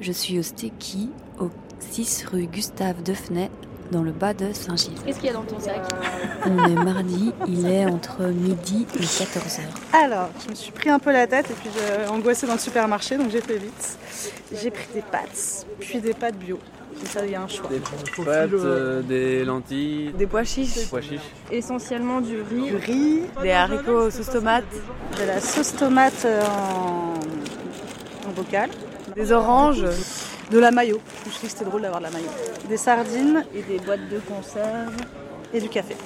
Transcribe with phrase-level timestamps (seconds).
[0.00, 1.10] Je suis au Stéqui,
[1.40, 3.50] au 6 rue Gustave Defnay,
[3.90, 4.92] dans le bas de Saint-Gilles.
[5.04, 5.80] Qu'est-ce qu'il y a dans ton sac
[6.44, 9.60] On est mardi, il est entre midi et 14h.
[9.92, 12.58] Alors, je me suis pris un peu la tête et puis j'ai angoissé dans le
[12.58, 13.98] supermarché, donc j'ai fait vite.
[14.52, 16.58] J'ai pris des pâtes, puis des pâtes bio.
[17.04, 17.70] Ça, il y a un choix.
[17.70, 17.78] Des
[18.24, 21.20] pâtes, euh, des lentilles, Des pois chiches, des pois chiches.
[21.50, 24.64] essentiellement du riz, Du riz, des haricots sauce tomate,
[25.18, 27.14] de la sauce tomate euh, en,
[28.28, 28.68] en bocal,
[29.18, 29.84] des oranges
[30.50, 31.00] de la mayo.
[31.24, 32.28] Je me suis dit que c'était drôle d'avoir de la mayo.
[32.68, 34.94] Des sardines et des boîtes de conserve,
[35.52, 35.96] et du café.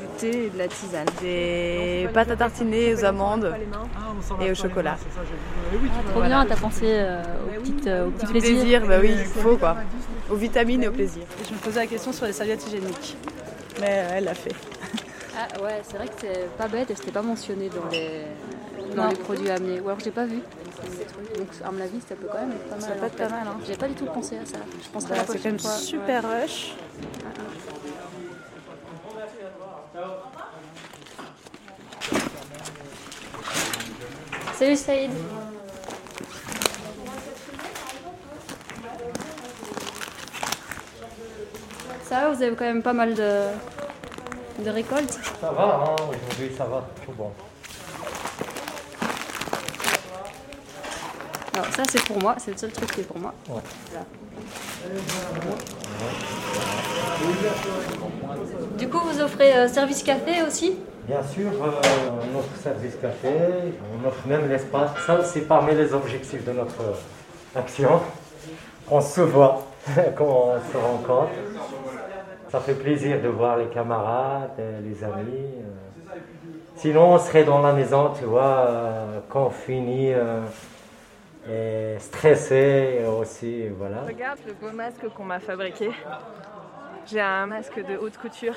[0.00, 1.06] du thé et de la tisane.
[1.20, 3.54] Des pâtes à tartiner aux amandes
[4.40, 4.96] et au chocolat.
[6.12, 7.22] Trop bien, t'as pensé euh,
[7.58, 8.86] au, petit, euh, au petit Du plaisir.
[8.86, 9.76] bah oui, il faut quoi.
[10.30, 11.22] Aux vitamines et au plaisir.
[11.42, 13.16] Et je me posais la question sur les serviettes hygiéniques.
[13.80, 14.54] Mais elle l'a fait.
[15.36, 18.24] Ah ouais, c'est vrai que c'est pas bête et c'était pas mentionné dans les,
[18.94, 19.80] dans les produits amenés.
[19.80, 20.40] Ou alors j'ai pas vu.
[21.36, 22.80] Donc à mon avis, ça peut quand même être pas mal.
[22.82, 23.58] Ça peut être pas mal, hein.
[23.66, 24.58] J'ai pas du tout pensé à ça.
[24.82, 25.70] Je Bah, la c'est quand prochaine même fois.
[25.70, 26.74] super rush.
[34.58, 35.10] Salut Saïd.
[42.04, 43.44] Ça va, vous avez quand même pas mal de,
[44.60, 45.18] de récoltes.
[45.40, 47.30] Ça va, hein, aujourd'hui ça va, tout bon.
[51.54, 53.34] Alors ça c'est pour moi, c'est le seul truc qui est pour moi.
[53.48, 53.60] Ouais.
[53.90, 54.06] Voilà.
[58.78, 60.78] Du coup vous offrez euh, service café aussi?
[61.06, 61.70] Bien sûr, euh,
[62.32, 63.28] notre service café,
[63.92, 64.90] on offre même l'espace.
[65.06, 66.76] Ça, c'est parmi les objectifs de notre
[67.56, 68.00] action.
[68.88, 69.66] On se voit
[70.16, 71.30] quand on se rencontre.
[72.50, 75.54] Ça fait plaisir de voir les camarades, euh, les amis.
[75.60, 76.14] euh.
[76.74, 80.40] Sinon, on serait dans la maison, tu vois, euh, quand on finit, euh,
[81.48, 84.02] et stressé aussi, voilà.
[84.06, 85.90] Regarde le beau masque qu'on m'a fabriqué.
[87.06, 88.54] J'ai un masque de haute couture.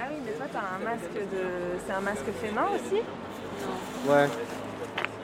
[0.00, 1.78] Ah oui, mais toi t'as un masque de.
[1.86, 3.02] C'est un masque fait main aussi?
[4.08, 4.26] Ouais.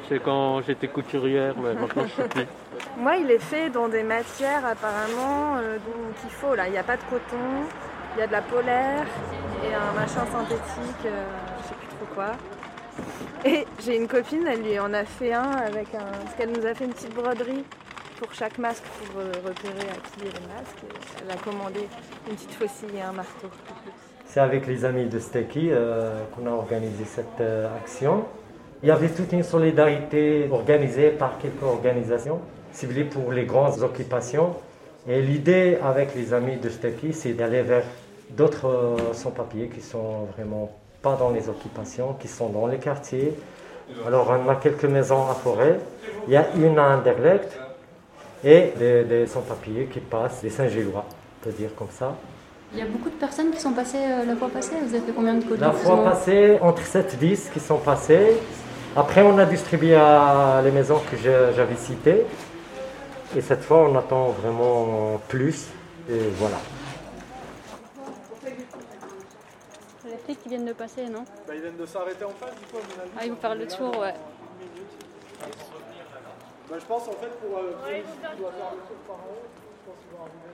[0.09, 2.47] C'est quand j'étais couturière, mais maintenant je sais plus.
[2.99, 5.79] Moi, il est fait dans des matières apparemment euh,
[6.21, 6.55] qu'il faut.
[6.55, 7.37] Là, il n'y a pas de coton,
[8.17, 9.07] il y a de la polaire
[9.65, 11.25] et un machin synthétique, euh,
[11.63, 12.33] je sais plus trop quoi.
[13.45, 16.11] Et j'ai une copine, elle lui en a fait un avec un.
[16.25, 17.65] Parce qu'elle nous a fait une petite broderie
[18.19, 20.79] pour chaque masque pour euh, repérer à qui est le masque.
[21.23, 21.81] Elle a commandé
[22.29, 23.49] une petite faucille et un marteau.
[24.27, 28.25] C'est avec les amis de Stekki euh, qu'on a organisé cette euh, action.
[28.83, 32.41] Il y avait toute une solidarité organisée par quelques organisations
[32.73, 34.55] ciblées pour les grandes occupations.
[35.09, 37.85] Et l'idée avec les amis de Stekki, c'est d'aller vers
[38.31, 40.71] d'autres euh, sans-papiers qui sont vraiment
[41.03, 43.35] pas dans les occupations, qui sont dans les quartiers.
[44.07, 45.79] Alors on a quelques maisons à Forêt,
[46.27, 47.59] il y a une à Anderlecht
[48.45, 52.15] et des, des sans-papiers qui passent, des Saint-Gillois, on peut dire comme ça.
[52.75, 54.75] Il y a beaucoup de personnes qui sont passées euh, la fois passée.
[54.87, 57.79] Vous avez fait combien de colis La fois passée, entre 7 et 10 qui sont
[57.79, 58.37] passés.
[58.95, 62.27] Après, on a distribué à les maisons que j'avais citées.
[63.37, 65.69] Et cette fois, on attend vraiment plus.
[66.09, 66.57] Et voilà.
[70.07, 72.65] Les flics qui viennent de passer, non Bah, ils viennent de s'arrêter en face, du
[72.67, 73.11] coup, à mon avis.
[73.19, 74.15] Ah, ils vont faire le tour, ouais.
[76.71, 77.59] Bah, je pense en fait pour.
[77.59, 79.49] Euh, pour- il doit faire le tour par en haut.
[79.49, 80.53] Je pense qu'ils vont arriver.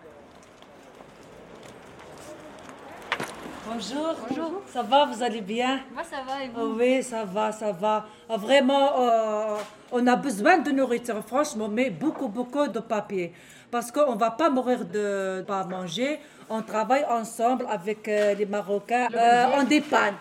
[3.67, 4.15] Bonjour.
[4.29, 4.63] Bonjour.
[4.67, 5.81] Ça va, vous allez bien?
[5.93, 6.79] Moi ça va et vous?
[6.79, 8.07] Oui, ça va, ça va.
[8.29, 9.57] Ah, Vraiment, euh,
[9.91, 13.33] on a besoin de nourriture, franchement, mais beaucoup, beaucoup de papier.
[13.71, 16.21] Parce qu'on ne va pas mourir de pas manger.
[16.51, 19.09] On travaille ensemble avec euh, les Marocains.
[19.15, 20.15] Euh, on dépanne.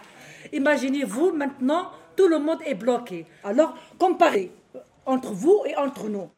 [0.53, 3.25] Imaginez-vous, maintenant, tout le monde est bloqué.
[3.43, 4.51] Alors, comparez
[5.05, 6.29] entre vous et entre nous.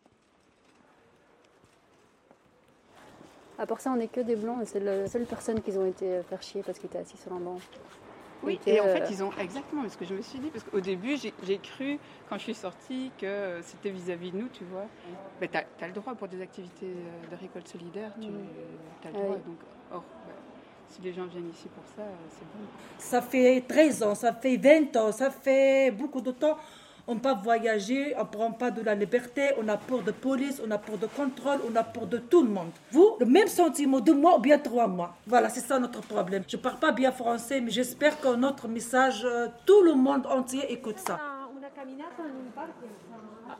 [3.57, 5.85] À part ça, on n'est que des blancs et c'est la seule personne qu'ils ont
[5.85, 7.57] été euh, faire chier parce qu'ils étaient assis sur un banc.
[8.43, 10.49] Oui, et en étaient, fait, euh, ils ont exactement ce que je me suis dit,
[10.49, 11.97] parce qu'au début, j'ai cru,
[12.29, 14.85] quand je suis sortie, que euh, c'était vis-à-vis de nous, tu vois.
[15.41, 18.37] Mais tu as, le droit pour des activités euh, de récolte solidaire, tu as le
[19.05, 19.35] Ah droit.
[19.35, 19.41] oui.
[19.47, 19.57] Donc,
[19.91, 20.33] or, bah,
[20.89, 22.65] si les gens viennent ici pour ça, euh, c'est bon.
[22.97, 26.57] Ça fait 13 ans, ça fait 20 ans, ça fait beaucoup de temps.
[27.07, 30.01] On ne peut pas voyager, on ne prend pas de la liberté, on a peur
[30.01, 32.71] de police, on a peur de contrôle, on a peur de tout le monde.
[32.91, 35.15] Vous, le même sentiment, deux mois ou bien trois mois.
[35.27, 36.43] Voilà, c'est ça notre problème.
[36.47, 40.25] Je ne parle pas bien français, mais j'espère que notre message, euh, tout le monde
[40.25, 41.19] entier écoute ça.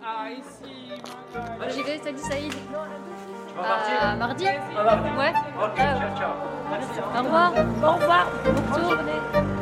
[0.03, 1.01] Ah, ici,
[1.69, 2.53] J'y vais, ça dit Saïd
[3.57, 4.59] À mardi Ouais.
[4.77, 5.59] Ah,
[7.19, 7.53] Au revoir.
[7.83, 8.27] Au revoir.
[8.71, 9.54] Bonne journée.